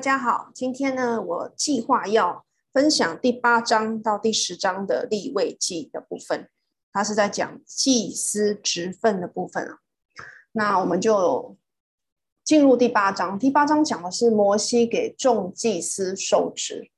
[0.00, 6.48] 大家好，今天呢，我计划要分享第八章到第十章的立位记的部分，
[6.90, 9.80] 它是在讲祭司职分的部分啊。
[10.52, 11.54] 那我们就
[12.42, 13.38] 进入第八章。
[13.38, 16.90] 第八章讲的是摩西给众祭司授职，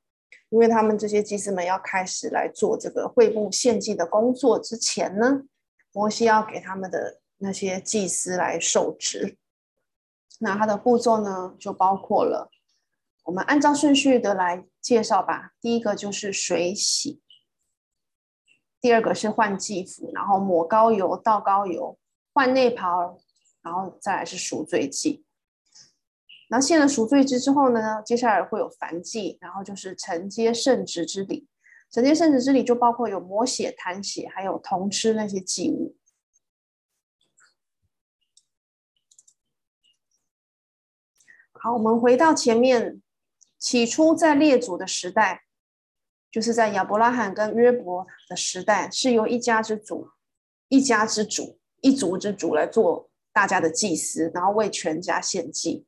[0.51, 5.43] 因为他们这些祭司们要开始来做这个会幕献祭的工作之前呢，
[5.93, 9.37] 摩西要给他们的那些祭司来授职。
[10.39, 12.52] 那它的步骤呢，就包括了，
[13.25, 15.53] 我们按照顺序的来介绍吧。
[15.61, 17.23] 第一个就是水洗，
[18.81, 21.99] 第二个是换祭服，然后抹膏油、倒膏油、
[22.33, 23.19] 换内袍，
[23.63, 25.25] 然后再来是赎罪祭。
[26.51, 31.49] 那献了赎罪祭之后呢，接下来会有燔祭，然后就是承接圣职之礼。
[31.91, 35.97] 承接圣职之礼就包括有抹血、弹血，还有同吃那些祭物。
[41.53, 43.01] 好，我们回到前面，
[43.63, 45.45] 起初在列祖的时代，
[46.33, 50.09] 就是在亚伯拉罕跟约伯的时代，是由一家之主、
[50.69, 55.87] 一家之主、一族之主来做大家的祭司，然后为全家献祭。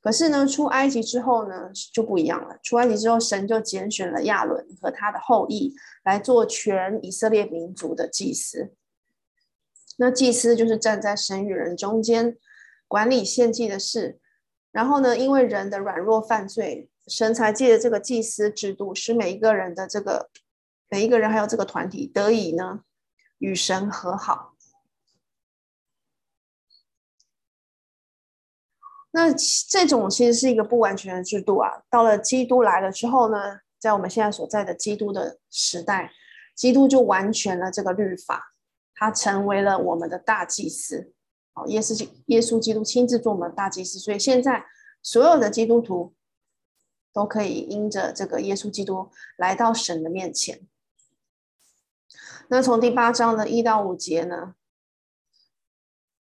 [0.00, 2.60] 可是呢，出埃及之后呢，就不一样了。
[2.62, 8.72] 出埃及之后，神就拣选了亚伦和他的后裔来做全以色列民族的祭司。
[9.96, 12.36] 那祭司就是站在神与人中间，
[12.86, 14.20] 管理献祭的事。
[14.70, 20.30] 然后呢，因为人的软弱犯罪，神才借着这个祭司制度，使每一个人的这个
[20.88, 22.80] 每一个人还有这个团体得以呢
[23.38, 24.54] 与神和好。
[29.12, 29.32] 那
[29.70, 31.70] 这种其实是一个不完全的制度啊。
[31.88, 36.12] 到了基督来了之后呢，在我们现在所在的基督的时代，
[36.54, 38.52] 基督就完全了这个律法，
[38.94, 41.14] 他成为了我们的大祭司。
[41.54, 44.66] 好，耶稣耶稣基督亲自做我们大祭司，所以现在
[45.02, 46.14] 所有的基督徒
[47.16, 50.60] 都可以因着这个耶稣基督来到神的面前。
[52.48, 54.54] 那从第八章的一到五节呢，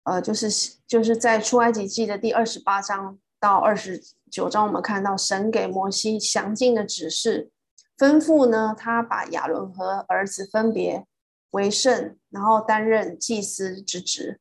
[0.02, 0.50] 呃，就是
[0.88, 7.52] 就是在出埃及记的第二十八章到二十九章，我们看到神给摩西详尽的指示，
[7.96, 11.06] 吩咐呢，他把亚伦和儿子分别
[11.50, 14.40] 为圣，然后担任祭司之职。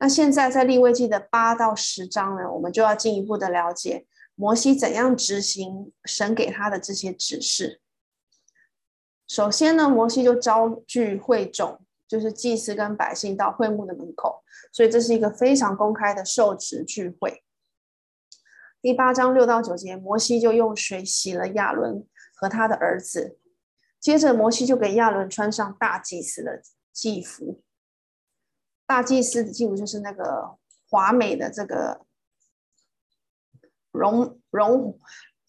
[0.00, 7.80] 那现在在立位记的八到十章呢，我们就要进一步的了解摩西怎样执行神给他的这些指示。
[9.26, 17.42] 首先呢，摩西就召聚会众，就是祭司跟百姓到会幕的门口，所以这是一个非常公开的受职聚会。
[18.82, 23.38] 第八章六到九节，摩西就用水洗了亚伦和他的儿子，
[23.98, 26.60] 接着摩西就给亚伦穿上大祭司的
[26.92, 27.62] 祭服。
[28.86, 30.58] 大祭司的祭服就是那个
[30.90, 32.04] 华美的这个
[33.94, 34.98] 荣荣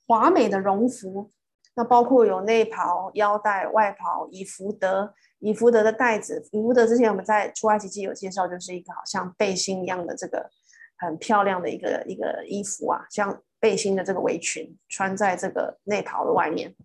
[0.08, 1.32] 华美的荣服，
[1.76, 6.48] 那包括有内袍、腰带、外袍、以弗得、以弗得的带子。
[6.52, 10.50] 以弗得之前我们在出埃及记有介绍，就是一个好像背心一样的这个
[10.98, 16.76] 很漂亮的一个一个衣服啊，像背心的这个围裙，穿在这个内袍的外面。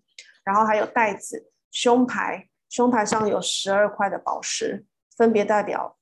[0.43, 4.83] 然后还有带子、胸牌，胸牌上有十二块的宝石，
[5.15, 5.97] 分别代表。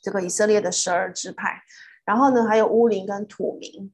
[0.00, 1.60] 这个以色列的十二支派，
[2.04, 3.92] 然后呢，还有乌灵跟土明。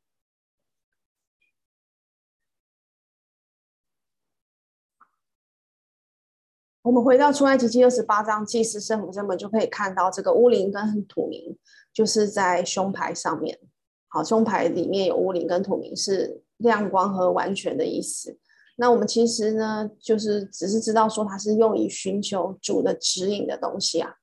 [6.85, 11.57] 我们回到出埃及记二十八章祭司圣服这本就可以看到这个乌灵跟土明，
[11.95, 13.59] 就是在胸牌上面。
[14.09, 18.39] 好，胸牌里面有乌灵跟土明，是亮光和完全的意思。
[18.77, 24.17] 那我们其实呢，就是只是知道说它是用以寻求主的指引的东西啊。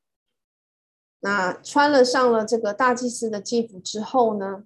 [1.21, 4.65] 那穿了上了这个大祭司的祭服之后呢，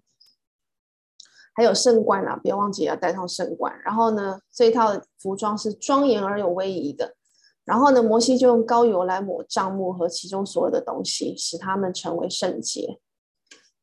[1.54, 3.74] 还有圣冠啊，别忘记要带上圣冠。
[3.86, 7.16] 然后呢，这一套服装是庄严而有威仪的。
[7.66, 13.02] 然后呢，摩西就用膏油来抹帐幕和其中所有的东西，使他们成为圣洁。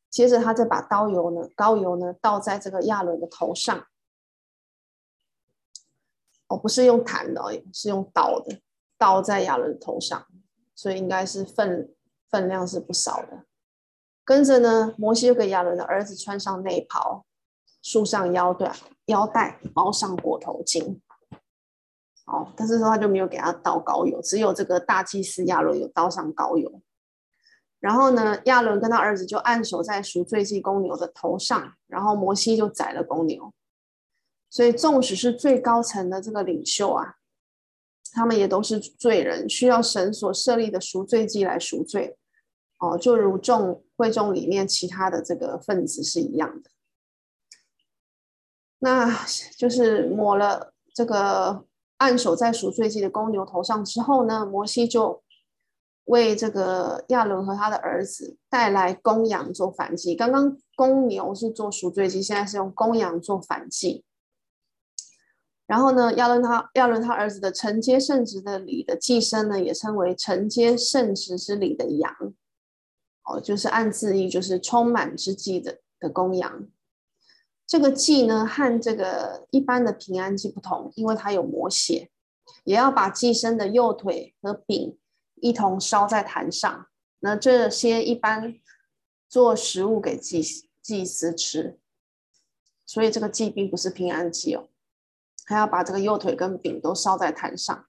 [0.09, 3.87] 接着他再把膏油呢，膏油呢倒在这个亚伦的头上。
[6.49, 7.43] 哦，不是用弹的，
[7.75, 8.61] 是用倒的，
[8.97, 10.27] 倒在亚伦头上，
[10.75, 11.95] 所以应该是分。
[12.33, 13.45] 分量是不少的。
[14.25, 17.27] 跟着呢，摩西就给亚伦的儿子穿上内袍，
[17.83, 18.75] 束上腰带，
[19.05, 20.99] 腰带包上裹头巾。
[22.33, 26.81] 哦，但是说他就没有给他倒膏油，只有这个大祭司亚伦有倒上膏油。
[27.79, 33.53] 然后呢，亚伦跟他儿子就按手在赎罪祭公牛的头上，然后摩西就宰了公牛。
[34.49, 37.17] 所以，纵使是最高层的这个领袖啊，
[38.13, 42.17] 他们也都是罪人，需要神所设立的赎罪祭来赎罪。
[42.79, 46.71] 哦，就如众会众里面其他的这个分子是一样的。
[48.79, 49.27] 那
[49.57, 51.65] 就是抹了这个
[52.03, 55.23] 按手在赎罪祭的公牛头上之后呢，摩西就
[56.07, 60.17] 为这个亚伦和他的儿子带来公羊做反祭。
[60.17, 64.05] 刚刚公牛是做赎罪祭，现在是用公羊做反祭。
[65.65, 72.13] 然后呢，亚伦他亚伦他儿子的承接圣职的礼的祭牲呢，也称为承接圣职之礼的羊。
[73.25, 76.67] 哦，就是按字义，就是充满之祭的的公羊。
[77.67, 82.11] 这个祭呢，和这个一般的平安祭不同，因为它有抹血，
[82.65, 84.99] 也要把祭牲的右腿和饼
[85.37, 86.87] 一同烧在坛上。
[87.21, 88.55] 那这些一般
[89.29, 90.43] 做食物给祭
[90.83, 91.79] 祭司吃，
[92.85, 94.69] 所以这个祭并不是平安祭哦，
[95.47, 97.87] 还要把这个右腿跟饼都烧在坛上。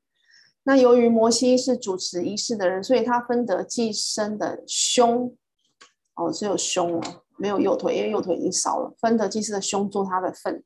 [0.65, 5.35] 那由于摩西是主持仪式的人，所以他分得祭牲的胸，
[6.13, 10.63] 哦，只有胸哦，没有右腿，因为右腿已经烧了，分得祭司的胸做他的份。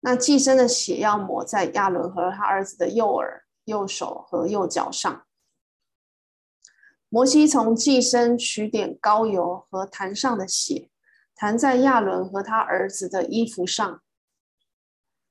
[0.00, 5.24] 那祭牲的血要抹在亚伦和他儿子的右耳、右手和右脚上。
[7.08, 10.90] 摩西从祭牲取点膏油和坛上的血，
[11.34, 14.02] 弹在亚伦和他儿子的衣服上。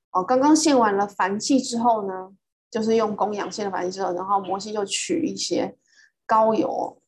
[0.10, 2.32] 哦，刚刚献完了燔祭之后呢？
[2.72, 5.78] 就是用公羊献了燔祭之后，然后摩西就取一些
[6.26, 7.00] 膏油，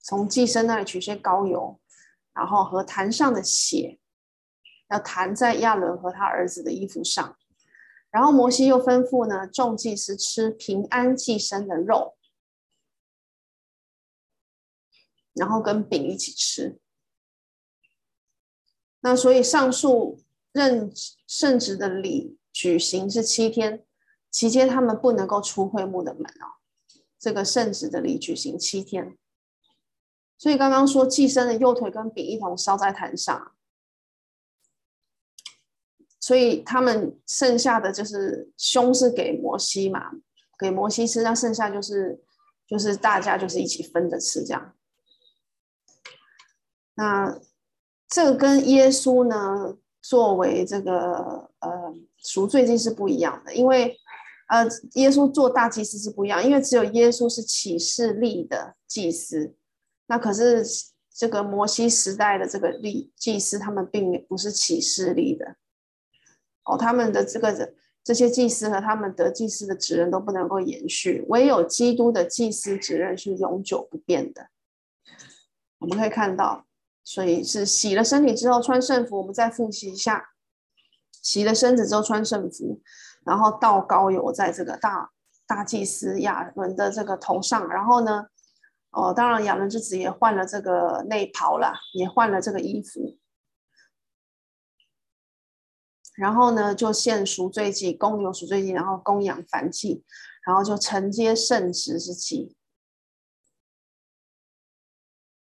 [0.00, 1.80] 从祭牲那里取些膏油，
[2.40, 3.98] 然后和坛上的血，
[4.88, 7.36] 要弹在亚伦和他儿子的衣服上。
[8.10, 12.16] 然后摩西又吩咐呢，众祭司吃平安祭牲的肉，
[15.34, 16.80] 然后跟饼一起吃。
[19.00, 20.22] 那所以上述
[20.52, 20.90] 任
[21.26, 23.84] 圣职的礼举行是七天。
[24.30, 26.56] 期间，他们不能够出会幕的门哦。
[27.18, 29.18] 这个圣职的礼举行七天，
[30.40, 33.52] 所以刚刚说祭牲的右腿跟饼一同烧在坛上，
[36.18, 40.12] 所以他们剩下的就是胸是给摩西嘛，
[40.58, 42.24] 给摩西吃，那剩下就是
[42.66, 44.74] 就是大家就是一起分着吃这样。
[46.94, 47.38] 那
[48.08, 53.94] 这个跟耶稣呢，作为这个呃赎罪祭是不一样的，因为。
[54.50, 59.54] 呃，耶稣做大祭司是不一样，因为只有耶稣是启示力的祭司，
[60.10, 60.66] 那可是
[61.14, 65.54] 这个摩西时代的这个立祭司，他们并不是启示立的。
[66.64, 74.48] 哦，他们的这个这些祭司和他们得祭司的职任都不能够延续，唯有基督的祭司职任是永久不变的。
[75.78, 76.66] 我们可以看到，
[77.04, 80.30] 所以是洗了身体之后穿圣服，我们再复习一下，
[81.22, 82.80] 洗了身子之后穿圣服。
[83.24, 85.12] 然后倒膏油在这个大
[85.46, 88.26] 大祭司亚伦的这个头上，然后呢，
[88.90, 93.18] 哦，当然亚伦之子也换了这个内袍了，也换了这个衣服。
[96.16, 100.04] 然后呢，就献赎罪祭，公牛赎罪祭，然后供养燔祭，
[100.44, 102.56] 然后就承接圣职之祭。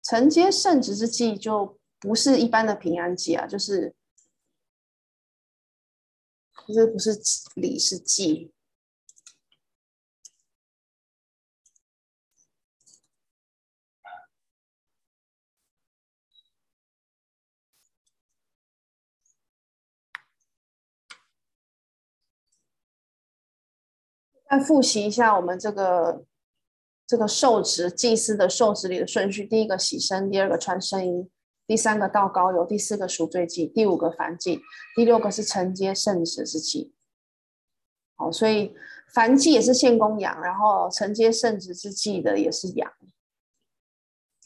[0.03, 3.95] 承接圣职之祭就不是一般的平安祭啊，就是。
[6.75, 7.17] 这不是
[7.55, 8.51] 礼，是祭。
[24.49, 26.23] 再复习一下我们这个
[27.05, 31.29] 这个受职祭司的受职礼的顺序：第一个洗身，第二个穿圣衣。
[31.65, 34.61] 第三个倒高油，第四个赎罪祭，第五个燔祭，
[34.95, 36.93] 第六个是承接圣职之祭。
[38.15, 38.73] 好，所以
[39.13, 42.89] 燔祭也是献公羊，然后承接圣职之祭的也是羊。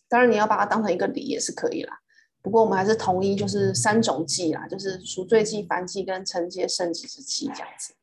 [0.10, 2.00] 当然你要把它当成一个礼也是可以啦，
[2.42, 7.94] 不过我们还是统一就是三种祭啦，就是赎罪祭、燔祭跟承接圣职之祭这样子。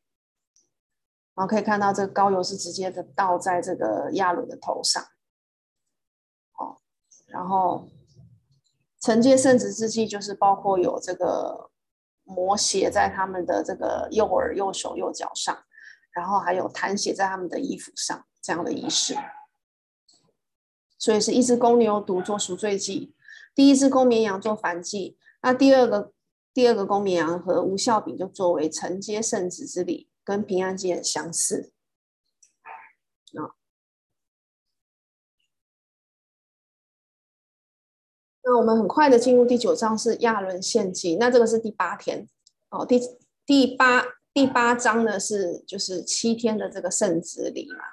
[1.39, 5.01] 然后可以看到这个膏油是直接的倒在这个亚伦的头上。
[6.57, 6.75] 哦，
[7.27, 7.87] 然后。
[9.01, 11.71] 承接圣职之祭就是包括有这个
[12.25, 15.57] 魔血在他们的这个右耳、右手、右脚上，
[16.11, 19.15] 然后还有弹血在他们的衣服上这样的仪式。
[20.97, 23.15] 所以是一只公牛犊做赎罪祭，
[23.55, 26.11] 第一只公绵羊做燔祭，那第二个
[26.53, 31.71] 第二个公绵羊和无效饼就作为承接圣职之礼，跟平安祭很相似。
[33.33, 33.57] 啊。
[38.43, 41.15] 那我们很快的进入第九章，是亚伦献祭。
[41.15, 42.27] 那这个是第八天
[42.69, 42.99] 哦，第
[43.43, 47.83] 第八第八章呢是就是七天的这个圣旨礼嘛。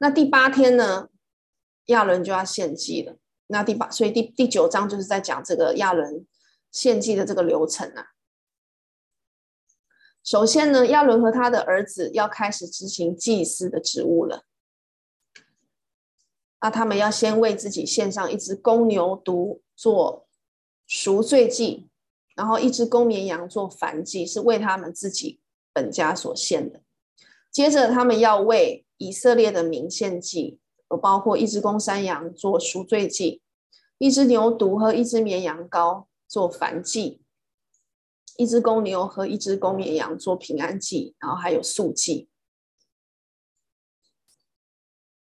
[0.00, 1.08] 那第八天呢，
[1.86, 3.16] 亚伦就要献祭了。
[3.46, 6.26] 那第八，所以第第九章就是在讲这个亚伦
[6.72, 8.11] 献祭的这个流程啊。
[10.24, 14.44] 首先呢，亚伦和他的儿子要开始执行祭司的职务了。
[16.60, 20.28] 那他们要先为自己献上一只公牛犊做
[20.86, 21.88] 赎罪祭，
[22.36, 25.40] 然后一只公绵羊做燔祭，是为他们自己
[25.72, 26.80] 本家所献的。
[27.50, 30.60] 接着，他们要为以色列的民献祭，
[31.02, 33.42] 包括一只公山羊做赎罪祭，
[33.98, 37.21] 一只牛犊和一只绵羊羔做燔祭。
[38.42, 42.28] 一只公牛和一只公绵羊做平安祭，然后还有素祭。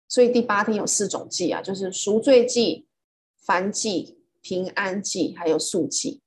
[0.08, 2.88] 所以第八天有四种祭啊，就是赎罪祭、
[3.44, 6.22] 燔祭、平安祭，还有素祭。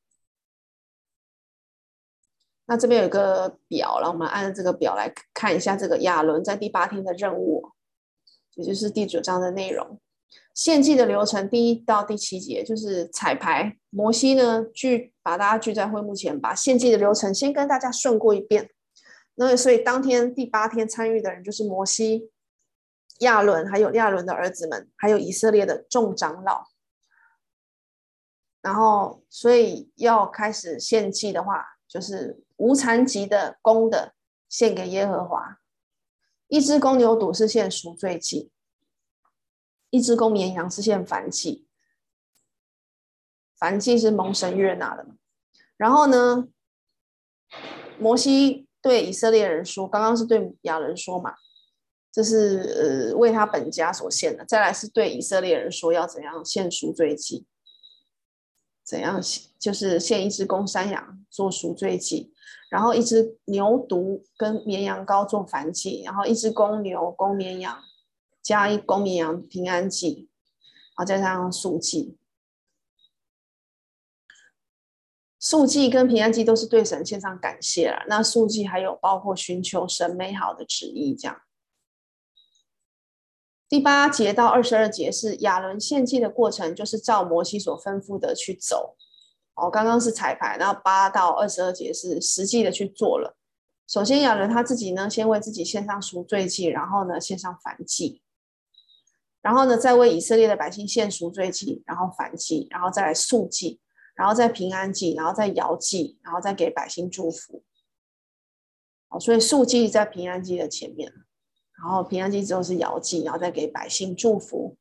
[2.66, 7.72] 那这边有个表，然后我们按这个表来看一下这个亚伦在第八天的任务，
[8.54, 10.00] 也就是第九章的内容。
[10.54, 13.78] 献祭的流程，第一到第七节就是彩排。
[13.90, 18.70] 摩西呢，聚把大家聚在会幕前，把献祭的流程先跟大家顺过一遍。
[19.36, 22.30] 那所以当天第八天参与的人就是摩西、
[23.20, 26.68] 亚伦，还有亚伦的儿子们，还有以色列的众长老。
[28.62, 34.14] 然后，所以要开始献祭的话，就是无残疾的公的
[34.48, 35.58] 献给耶和华，
[36.48, 38.52] 一只公牛犊是献赎罪祭。
[39.94, 41.68] 一只公绵羊是献燔祭，
[43.60, 45.06] 燔祭是蒙神悦纳的。
[45.78, 46.48] 然后呢，
[48.00, 51.36] 摩西对以色列人说，刚刚是对亚人说嘛，
[52.12, 54.44] 这是呃为他本家所献的。
[54.44, 57.46] 再来是对以色列人说，要怎样献赎罪祭，
[58.84, 59.22] 怎样
[59.60, 62.34] 就是献一只公山羊做赎罪祭，
[62.72, 67.80] 然后一只牛犊跟绵羊羔做燔祭，然后一只公牛、公绵羊。
[68.44, 70.30] 加一公绵羊平安祭，
[70.96, 72.18] 然后再加上素祭。
[75.40, 78.06] 素祭跟平安祭都是对神献上感谢了。
[78.08, 81.42] 那素祭还有包括寻求神美好的旨意，这样。
[83.68, 88.96] 第八节到二十二节是亚伦献祭的过程，就是照摩西所吩咐的去走。
[89.56, 93.36] 哦，刚刚是彩排，然后八到二十二节是实际的去做了。
[93.86, 98.23] 首先亚伦他自己呢，先为自己献上赎罪祭，然后呢献上燔祭。
[99.44, 103.82] 然后呢，再为以色列的百姓献赎罪祭，然后燔祭，然后再来素祭，
[104.16, 107.62] 然后再平安祭，然后再摇祭，然后再给百姓祝福。
[109.10, 111.12] 好，所以素祭在平安祭的前面，
[111.78, 114.78] 然后平安祭之后是摇祭，然后再给百姓祝福。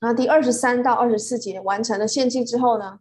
[0.00, 2.98] 那第二十三到二十四节完成了献祭之后呢，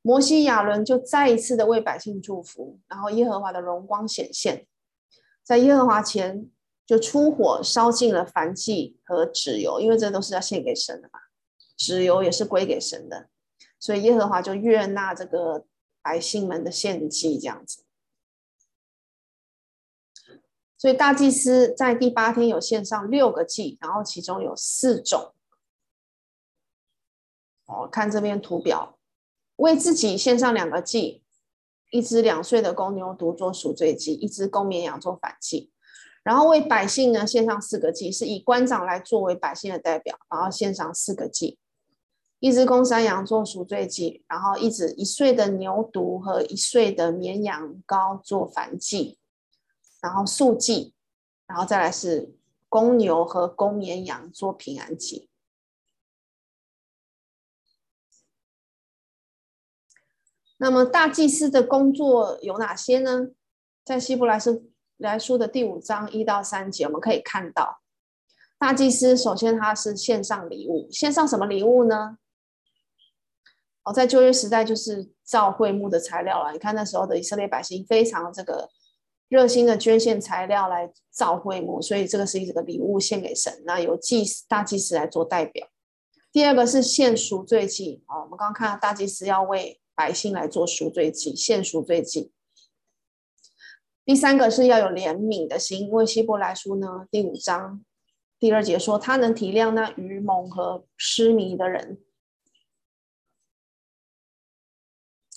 [0.00, 4.66] 摩西亚伦就再一次的为百姓祝福，然后耶和华的荣光显现，
[5.44, 6.50] 在耶和华前。
[6.86, 11.18] 就出火烧尽了燔祭和脂油，因为这都是要献给神的嘛，
[11.76, 13.28] 脂油也是归给神的，
[13.80, 15.66] 所以耶和华就悦纳这个
[16.00, 17.82] 百姓们的献祭，这样子。
[20.78, 25.34] 所以大祭司在第八天有献上六个祭，然后其中有四种。
[27.64, 28.96] 哦，看这边图表，
[29.56, 31.24] 为自己献上两个祭，
[31.90, 35.72] 一只两岁的公牛犊做赎罪祭，一只公绵羊做燔祭。
[36.26, 41.56] 然后为百姓呢献上四个祭，是以官长来作为百姓的代表，然后献上四个祭，
[42.40, 49.20] 一只公山羊做赎罪祭，然后一只一岁的牛犊和一岁的绵羊羔做燔祭，
[50.00, 50.94] 然后素祭，
[51.46, 52.34] 然后再来是
[52.68, 55.30] 公牛和公绵羊做平安祭。
[60.56, 63.28] 那么大祭司的工作有哪些呢？
[63.84, 64.64] 在希伯来是。
[64.98, 67.80] 来书的第五章一到三节，我们可以看到，
[68.58, 72.18] 大祭司首先他是献上礼物，献上什么礼物呢？
[73.84, 76.52] 哦，在旧约时代就是造会幕的材料了。
[76.52, 78.68] 你看那时候的以色列百姓非常这个
[79.28, 85.68] 热心的捐献材料来造会幕，所以这个是一个礼物献给神，那由祭司大祭司来做代表。
[86.32, 92.32] 第二个是献赎罪祭，哦，我们刚刚看到大祭司要为百姓来做赎罪祭，献赎罪祭。
[94.06, 97.84] 第三个是要有怜悯的心，因为希伯来书呢第五章
[98.38, 101.98] 第二节说，他能体谅那愚蒙和失迷的人，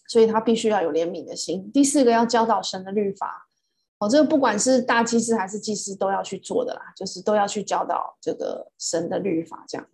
[0.07, 1.71] 所以他必须要有怜悯的心。
[1.71, 3.49] 第四个要教导神的律法，
[3.97, 9.87] 哦，这个不管是大祭司还是祭司都要去做的啦，就是都要去教导这个神的律法，这样。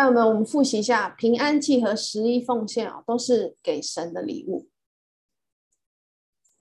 [0.00, 4.66] 那我们我们复习一下平安祭和十一奉献哦，都是给神的礼物。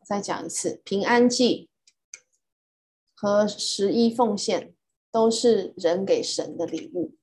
[0.06, 1.70] 再讲一次，平安祭
[3.16, 4.74] 和十一奉献
[5.10, 7.16] 都是人给神的礼物。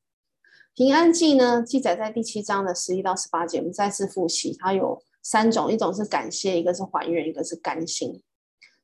[0.72, 3.58] 平安祭呢，记载在第七章的十一到十八节。
[3.58, 8.22] 我们再次复习，它有三种：一种是感谢，一个是还愿，一个是甘心。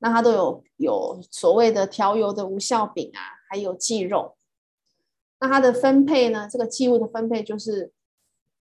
[0.01, 4.37] 那它都有有所谓的调油的无效饼啊，还有祭肉。
[5.43, 6.49] 那它的分配呢？
[6.49, 7.91] 这个祭物的分配就是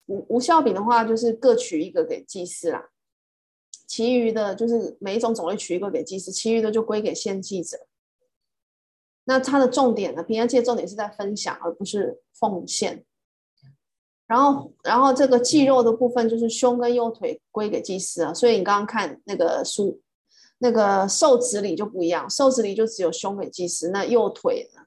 [0.07, 2.89] 无无效饼的话，就是各取一个给祭司啦。
[3.85, 7.85] 其余的就是每一种种类取一个给祭司，其余的就归给献祭者。
[9.25, 10.23] 那它的重点呢？
[10.23, 13.05] 平安祭重点是在分享，而不是奉献。
[14.25, 20.01] 然后，然后这个祭肉的部分就是胸跟右腿归给祭司啊，所以你刚刚看那个书，
[20.57, 24.81] 那个受子礼就不一样，受子礼就只有胸给祭司，那右腿呢，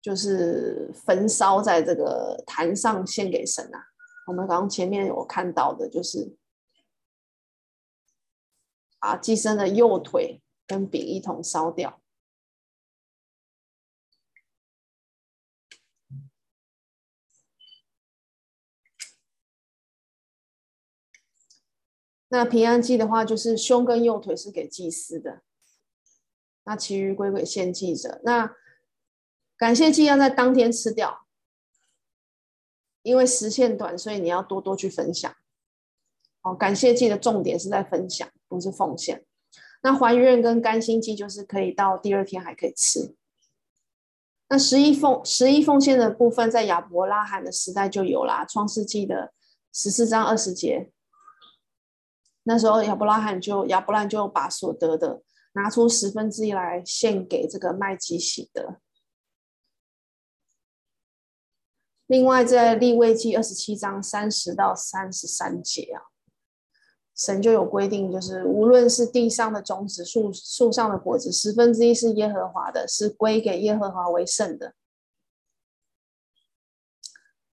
[0.00, 3.88] 就是焚烧在这个坛上献给神啊。
[4.26, 6.36] 我们刚刚前面有看到的，就是
[8.98, 12.02] 啊祭生的右腿跟饼一同烧掉。
[22.30, 25.40] 那平安祭的话，就是胸跟右腿是给祭司的，
[26.64, 28.20] 那其余归给献祭者。
[28.22, 28.54] 那
[29.58, 31.26] 感谢祭要在当天吃掉，
[33.02, 35.34] 因为时限短，所以你要多多去分享。
[36.42, 39.26] 哦，感谢祭的重点是在分享，不是奉献。
[39.82, 43.16] 那还愿跟甘心祭就是可以到第二天还可以吃。
[44.48, 49.32] 那十一奉十一奉献的部分，在亚伯拉罕的时代就有啦，《创世纪》的
[49.72, 50.90] 十四章二十节。
[52.44, 55.22] 那时候亚伯拉罕就亚伯兰就把所得的
[55.52, 58.80] 拿出十分之一来献给这个麦基洗德。
[62.08, 66.02] 另外在立位记二十七章三十到三十三节啊，
[67.14, 74.74] 神就有规定，就是无论是地上的种子、树树上的果子，十分之一是耶和华的，是归给耶和华为圣的。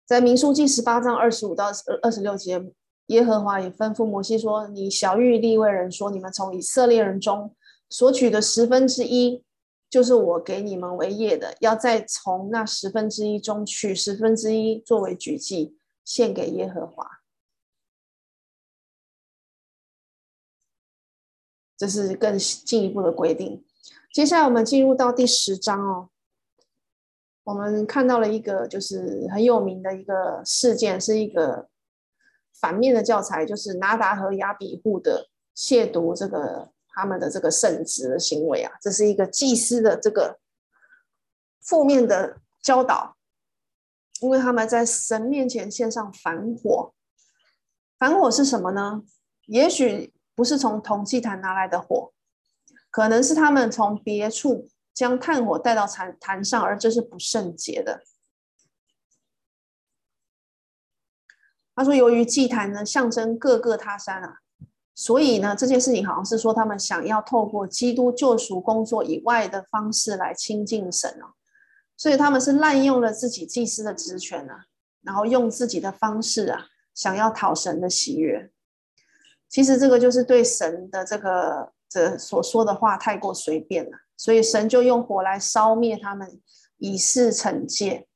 [0.05, 1.67] 在民数记十八章二十五到
[2.01, 2.73] 二十六节。
[3.09, 7.55] 耶和华也吩咐摩西说：“你晓諭利未人说，你们从以色列人中
[7.87, 9.43] 所取的十分之一，
[9.95, 17.21] 就是我给你们为业的，要再从那十分之一中取十分之一作为举祭，献给耶和华。”
[21.77, 23.63] 这是更进一步的规定。
[24.11, 26.09] 接下来我们进入到第十章哦，
[27.45, 31.69] 我们看到了一个就是很有名的一个事件，是一个。
[32.59, 40.39] 反面的教材就是拿达和亚比户的亵渎这个他们的这个圣职的行为啊，这是一个祭司的这个
[41.61, 43.17] 负面的教导，
[44.21, 46.93] 因为他们在神面前献上燔火，
[47.99, 49.03] 燔火是什么呢？
[49.47, 52.13] 也许不是从铜祭坛拿来的火，
[52.89, 58.03] 可能是他们从别处将炭火带到坛坛上，而这是不圣洁的。
[61.75, 64.39] 他说：“由于祭坛呢象征各个他山啊，
[64.97, 71.35] 所以呢这件事情好像是说他们想要透过基督救赎工作以外的方式来亲近神哦，
[71.97, 74.65] 所以他们是滥用了自己祭司的职权啊，
[75.01, 78.49] 然后用自己的方式啊想要讨神的喜悦。
[79.49, 86.41] 其实这个就是对神的这个这所说的话太过随便了，所以神就用火来烧灭他们，
[86.77, 88.07] 以示惩戒。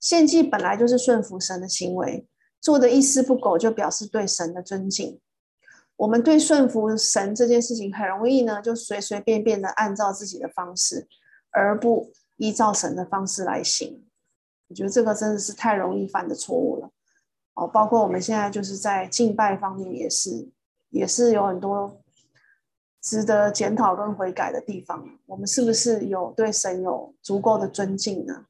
[0.00, 2.26] 献祭本来就是顺服神的行为。”
[2.60, 5.20] 做的一丝不苟，就表示对神的尊敬。
[5.98, 11.08] 我们对顺服神这件事情，很容易呢，就随随便便的按照自己的方式，
[11.50, 14.06] 而不依照神的方式来行。
[14.68, 16.90] 我觉得这个真的是太容易犯的错误了。
[17.54, 20.48] 哦，包括我们现在就是在敬拜方面也是，
[20.90, 22.00] 也是有很多
[23.02, 25.18] 值得检讨跟悔改的地方。
[25.26, 28.46] 我们是不是有对神有足够的尊敬呢？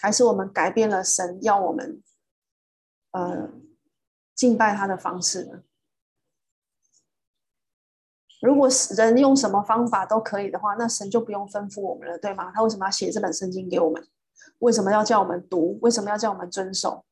[0.00, 2.02] 还是我们改变了神要我们？
[3.10, 3.50] 呃，
[4.36, 5.64] 敬拜他的方式呢？
[8.42, 12.52] 如果人用什么方法都可以的话，那神就不用吩咐我们了，对吗？
[12.54, 14.06] 他为什么要写这本圣经给我们？
[14.58, 15.78] 为什么要叫我们读？
[15.80, 17.06] 为什么要叫我们遵守？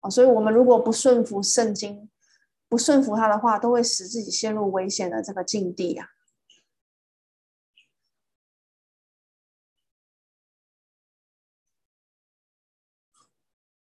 [0.00, 2.10] 啊，所以我们如果不顺服圣经，
[2.68, 6.08] 不顺服他的话，都会使自己陷入危险的这个境地啊。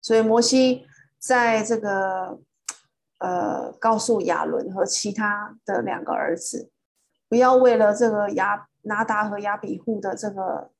[0.00, 0.86] 所以摩西
[1.18, 2.40] 在这个
[3.18, 6.70] 呃，告诉亚伦和其他的两个儿子，
[7.28, 10.70] 不要为了这个亚拿达和亚比户的这个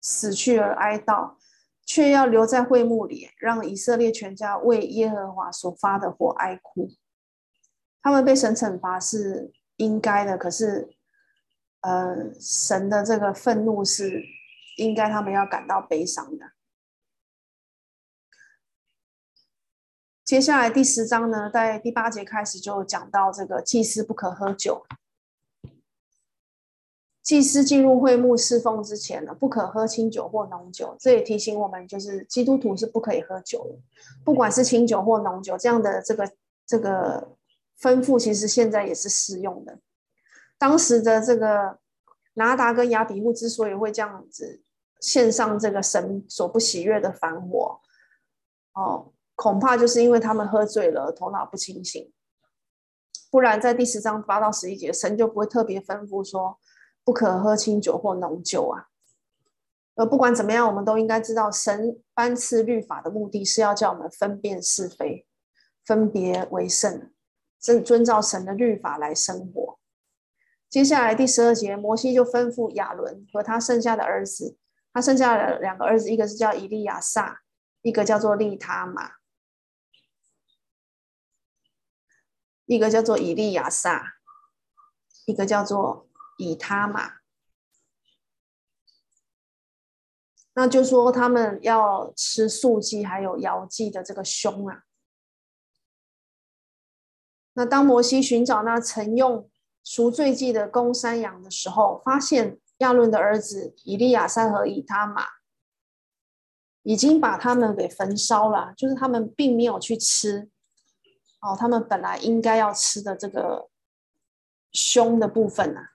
[0.00, 1.36] 死去而哀悼，
[1.86, 6.90] 却要留在会幕里，让以色列全家为耶和华所发的火哀哭。
[8.02, 10.88] 他们被神惩罚是应该的，可是
[11.82, 14.24] 呃，神的这个愤怒是
[14.76, 16.46] 应该他们要感到悲伤的。
[20.28, 24.84] 接下来第十章呢，在第八节开始就讲到这个祭司不可喝酒。
[27.22, 30.94] 祭司进入会幕侍奉之前呢，不可喝清酒或浓酒。
[31.00, 33.78] 这也提醒我们，就是基督徒是不可以喝酒的，
[34.22, 36.30] 不管是清酒或浓酒，这样的这个
[36.66, 37.34] 这个
[37.80, 39.78] 吩咐，其实现在也是适用的。
[40.58, 41.78] 当时的这个
[42.34, 44.60] 拿达跟亚比户之所以会这样子
[45.00, 47.80] 献上这个神所不喜悦的燔火，
[48.74, 49.14] 哦。
[49.38, 52.12] 恐怕就是因为他们喝醉了，头脑不清醒，
[53.30, 56.58] 不然在第十章八到十一节，神就不会特别吩咐说
[57.04, 58.88] 不可喝清酒或浓酒啊。
[59.94, 65.24] 而不管怎么样，我们都应该知道，神颁赐律法的目的是要叫我们分辨是非，
[65.84, 67.12] 分别为圣，
[67.60, 69.78] 遵遵照神的律法来生活。
[70.68, 74.56] 接下来第十二节，摩西就吩咐亚伦和他剩下的儿子，
[74.92, 77.42] 他剩下的两个儿子，一个是叫以利亚撒，
[77.82, 79.17] 一个叫做利他玛。
[82.68, 84.18] 一个叫做以利亚撒，
[85.24, 87.14] 一个叫做以他玛。
[90.52, 94.82] 那就说他们要吃素祭还有摇祭的这个胸啊。
[97.54, 99.50] 那当摩西寻找那曾用
[99.82, 105.24] 赎罪祭的公山羊的时候，发现亚伦的儿子以利亚撒和以他玛
[106.82, 110.50] 已经把他们给焚烧了，就是他们并没有去吃。
[111.40, 113.70] 哦，他们本来应该要吃的这个
[114.72, 115.92] 胸的部分啊，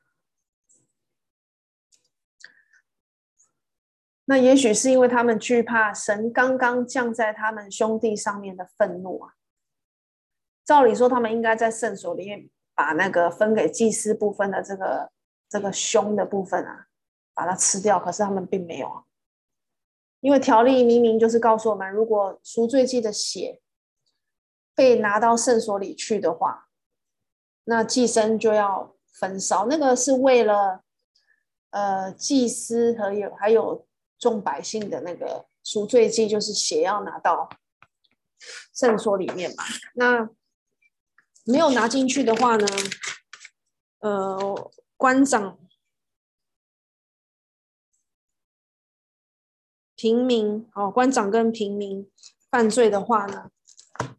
[4.24, 9.34] 那也许是因为他们惧怕神刚刚降在他们兄弟上面的愤怒啊。
[10.64, 15.12] 照理说，他们应该在圣所里面把那个分给祭司部分的这个
[15.50, 16.88] 这个胸的部分啊，
[17.34, 19.04] 把它吃掉，可是他们并没有啊，
[20.22, 23.60] 因为条例明明就是告诉我们，如果赎罪祭的血。
[24.76, 26.68] 被拿到圣所里去的话，
[27.66, 29.68] 那祭牲就要焚烧。
[29.68, 30.84] 那个是为了，
[31.70, 37.50] 呃，祭司和有还有众百姓的那个赎罪祭，就是血要拿到
[38.74, 39.64] 圣所里面嘛。
[39.96, 40.30] 那
[41.46, 42.68] 没有拿进去的话呢，
[44.00, 45.60] 呃，官长、
[49.96, 52.10] 平民哦，官长跟平民
[52.50, 53.52] 犯罪的话呢？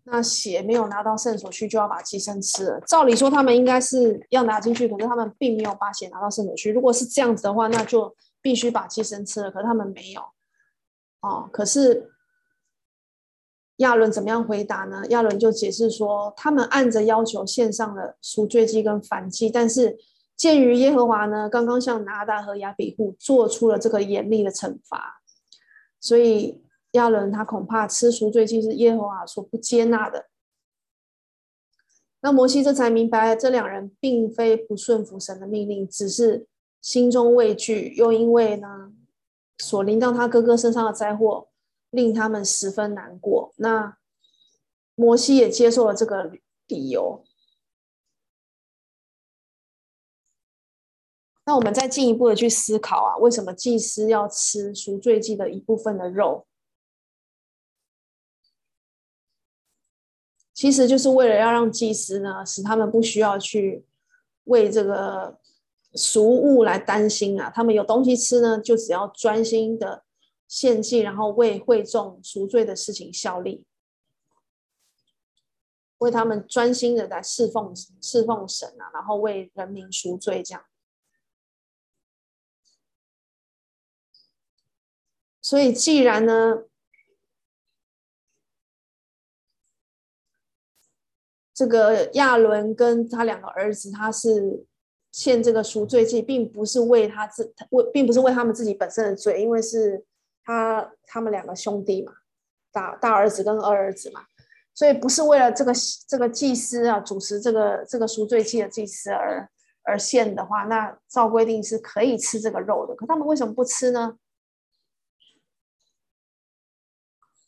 [0.05, 2.81] 那血没有拿到圣所去，就要把寄生吃了。
[2.87, 6.73] 照理说，他们应该是要拿进去，可是他们并没有把血拿到圣所去。
[6.73, 9.51] 如果是这样子的话，那就必须把寄生吃了。
[9.51, 10.21] 可是他们没有。
[11.21, 12.11] 哦，可是
[13.77, 15.03] 亚伦怎么样回答呢？
[15.09, 19.97] 亚伦就解释说，他们按着要求献上了赎罪祭跟燔祭，但是
[20.37, 25.23] 鉴于耶和华呢，刚刚向拿达和亚比户做出了这个严厉的惩罚，
[26.01, 26.63] 所以。
[26.95, 30.29] 亚伦他恐怕吃赎罪祭是耶和华所不接纳的。
[32.21, 36.47] 那摩西这才明白，这两人并非不顺服神的命令，只是
[36.81, 38.93] 心中畏惧，又因为呢
[39.59, 41.49] 所临到他哥哥身上的灾祸，
[41.91, 43.53] 令他们十分难过。
[43.57, 43.99] 那
[44.95, 46.33] 摩西也接受了这个
[46.67, 47.25] 理由。
[51.45, 56.47] 那我们再进一步的去思考啊，为什么祭司要吃赎罪祭的一部分的肉？
[60.55, 63.85] 其实就是为了要让祭司呢，使他们不需要去
[64.45, 65.41] 为这个
[65.95, 67.51] 赎物来担心啊。
[67.51, 70.05] 他们有东西吃呢，就只要专心的
[70.47, 73.67] 献祭，然后为会众赎罪的事情效力，
[75.99, 80.65] 为他们专心的来侍奉侍奉神啊，然后为人民赎罪这样。
[85.43, 86.63] 所以既然呢，
[91.55, 94.67] 这个亚伦跟他两个儿子，他是
[95.13, 100.05] 献这个赎罪祭，并不是为他自为，并不是为他们自己本身的罪，因为是
[100.45, 102.13] 他他们两个兄弟嘛，
[102.73, 104.23] 大大儿子跟二儿子嘛，
[104.75, 105.73] 所以不是为了这个
[106.09, 109.49] 这个祭司啊，主持这个这个赎罪祭的祭司而
[109.85, 114.17] 而献的话，那照规定是可以吃这个肉的，可他们为什么不吃呢？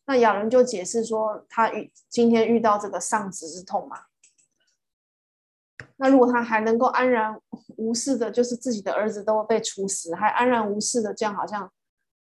[0.07, 4.05] 那亚伦就解释说，他遇今天遇到这个丧子之痛嘛。
[5.97, 7.40] 那如果他还能够安然
[7.77, 11.73] 无事的，就是自己的儿子都被处死，还安然无事的这样，好像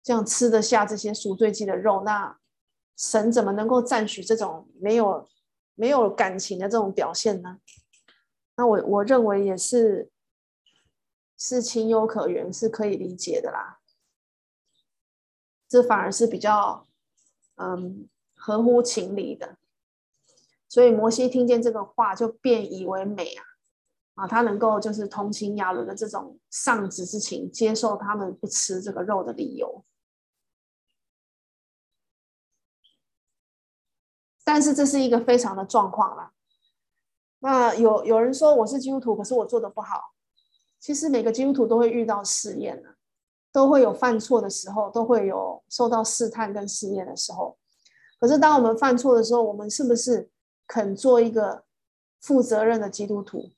[0.02, 2.38] 这样吃得下这些赎罪祭的肉，那
[2.96, 5.28] 神怎么能够赞许这种没有
[5.74, 7.58] 没有感情的这种表现呢？
[8.56, 10.10] 那我我认为也是
[11.36, 13.80] 是情有可原，是可以理解的啦。
[15.66, 16.86] 这反而是比较
[17.56, 19.56] 嗯合乎情理的。
[20.68, 23.44] 所以摩西听见这个话，就便以为美啊
[24.14, 29.84] 啊，他能够就是同情亚伦的这种丧子之情，接受他们不吃这个肉的理由。
[34.44, 36.32] 但是这是一个非常的状况啦。
[37.38, 40.14] 那有有人说我是基督徒，可是我做的不好。
[40.78, 42.96] 其实每个基督徒都会遇到试验的，
[43.54, 47.56] 都会有犯错的时候，都会有受到试探跟试验的时候。
[48.18, 50.28] 可是当我们犯错的时候，我们是不是
[50.66, 51.64] 肯做一个
[52.20, 53.52] 负责任的基督徒？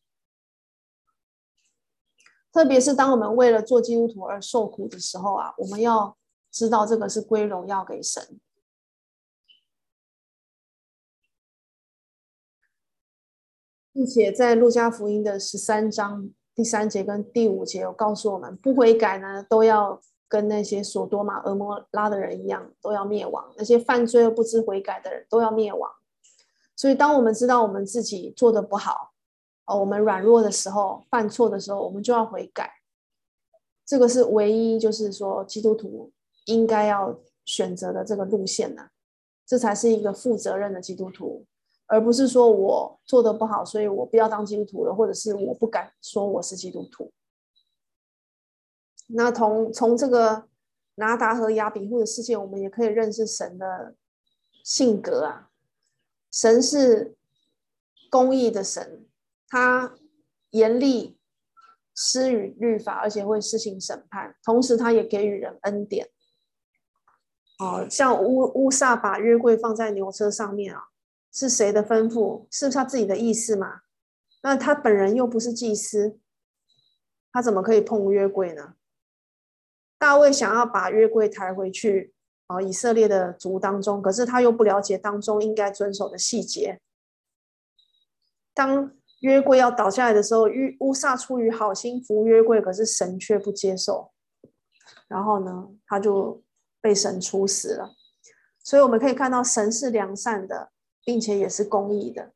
[2.52, 6.18] 特别是当我们为了做基督徒而受苦的时候啊，我们要
[6.50, 8.38] 知道这个是归荣耀给神。
[13.94, 25.92] 并且在路加福音的十三章第三节跟第五节有告诉我们，不悔改呢，都要跟那些索多玛、俄摩拉的人一样，都要灭亡；那些犯罪又不知悔改的人都要灭亡。
[26.74, 29.12] 所以，当我们知道我们自己做的不好，
[29.66, 32.72] 哦，我们软弱的时候、犯错的时候，我们就要悔改。
[33.84, 36.10] 这个是唯一，就是说基督徒
[36.46, 38.88] 应该要选择的这个路线呢，
[39.46, 41.44] 这才是一个负责任的基督徒。
[41.86, 47.12] 而不是说我做的不好，所以我不要当基督徒了，或者是我不敢说我是基督徒。
[49.08, 50.48] 那从从这个
[50.96, 53.94] 拿达和亚比户的事件，我们也可以认识神的
[54.64, 55.50] 性格啊。
[56.32, 57.16] 神是
[58.10, 59.06] 公义的神，
[59.48, 59.94] 他
[60.50, 61.16] 严厉
[61.94, 66.08] 施予律法，而且会施行审判，同时他也给予人恩典。
[67.58, 70.88] 哦，像乌乌撒把约柜放在牛车上面啊。
[71.36, 72.46] 是谁的吩咐？
[72.50, 73.82] 是不是他自己的意思嘛？
[74.42, 76.18] 那他本人又不是祭司，
[77.30, 78.72] 他怎么可以碰约柜呢？
[79.98, 82.14] 大卫想要把约柜抬回去
[82.46, 86.80] 啊，以色列的族当中，可是他又不了解当中应该遵守的细节。
[88.54, 94.10] 当约柜要倒下来的时候，乌乌撒出于好心扶约柜，可是神却不接受，
[95.06, 96.42] 然后呢，他就
[96.80, 97.94] 被神处死了。
[98.64, 100.70] 所以我们可以看到，神是良善的。
[101.06, 102.32] 并且也是公义的，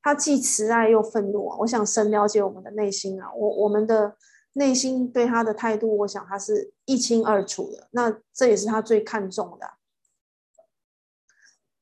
[0.00, 1.58] 他既慈爱又愤怒啊。
[1.60, 4.16] 我想神了解我们的内心啊，我我们的
[4.54, 7.88] 内心对他的态度，我想他是一清二楚的。
[7.90, 9.74] 那这也是他最看重的。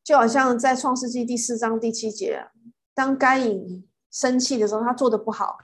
[0.03, 2.49] 就好像在创世纪第四章第七节，
[2.93, 5.59] 当该隐生气的时候，他做的不好，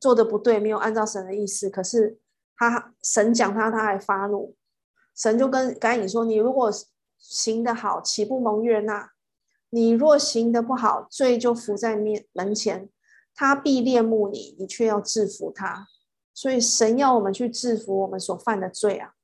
[0.00, 1.70] 做的不对，没有按照神的意思。
[1.70, 2.18] 可是
[2.56, 4.56] 他神讲他，他还发怒。
[5.14, 6.68] 神就跟该隐说：“你如果
[7.18, 9.12] 行得好，岂不蒙悦纳？”
[9.70, 12.90] 你若行得不好，罪就伏在面门前，
[13.34, 15.86] 他必恋慕你，你却要制服他。
[16.34, 19.14] 所以神要我们去制服我们所犯的罪啊，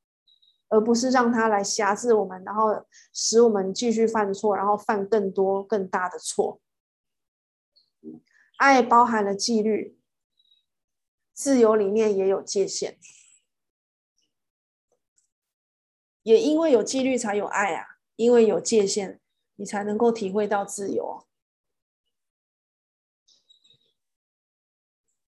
[0.68, 6.60] 而不是让他来辖制我们，然后使我们继续犯错，然后犯更多更大的错。
[8.58, 9.98] 爱包含了纪律，
[11.32, 12.98] 自由里面也有界限，
[16.22, 19.20] 也因为有纪律才有爱啊，因为有界限。
[19.56, 21.26] 你才能够体会到自由。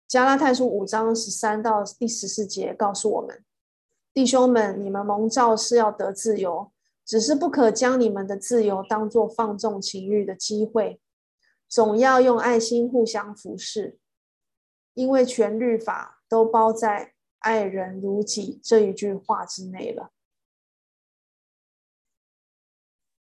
[0.07, 3.43] 加拉太书五章十三到第十四节告诉我们：
[4.13, 6.71] 弟兄们，你们蒙召是要得自由，
[7.03, 11.01] 只是不可将你们的自由当作放纵情欲的机会，
[11.67, 13.97] 总要用爱心互相服侍，
[14.93, 20.12] 因为全律法都包在“爱人如己”这一句话之内了。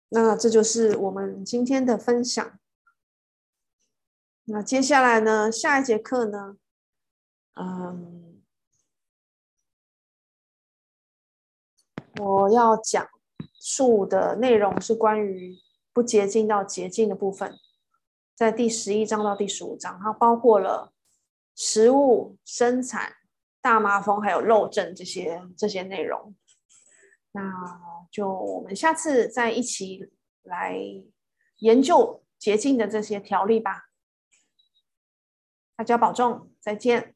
[0.09, 2.59] 那这就是我们今天的分享。
[4.45, 6.57] 那接下来呢，下一节课呢，
[7.53, 8.41] 嗯，
[12.19, 13.07] 我要讲
[13.59, 15.55] 述的内容是关于
[15.93, 17.55] 不洁净到洁净的部分，
[18.35, 20.91] 在第十一章到第十五章，它包括了
[21.53, 23.13] 食物、生产、
[23.61, 26.35] 大麻风还有漏症这些这些内容。
[27.31, 30.11] 那就我们下次再一起
[30.43, 30.75] 来
[31.57, 33.89] 研究洁净的这些条例吧。
[35.75, 37.15] 大家保重，再见。